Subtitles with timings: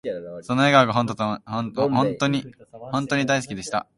[0.41, 1.05] その笑顔が本
[3.07, 3.85] とに大好きでした